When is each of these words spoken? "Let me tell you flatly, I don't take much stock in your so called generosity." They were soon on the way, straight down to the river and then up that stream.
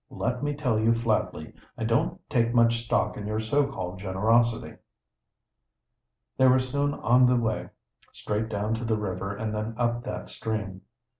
"Let 0.09 0.41
me 0.41 0.55
tell 0.55 0.79
you 0.79 0.95
flatly, 0.95 1.53
I 1.77 1.83
don't 1.83 2.19
take 2.27 2.55
much 2.55 2.83
stock 2.85 3.17
in 3.17 3.27
your 3.27 3.39
so 3.39 3.67
called 3.67 3.99
generosity." 3.99 4.77
They 6.37 6.47
were 6.47 6.59
soon 6.59 6.95
on 6.95 7.27
the 7.27 7.35
way, 7.35 7.69
straight 8.11 8.49
down 8.49 8.73
to 8.73 8.83
the 8.83 8.97
river 8.97 9.35
and 9.37 9.53
then 9.53 9.75
up 9.77 10.03
that 10.05 10.29
stream. 10.29 10.81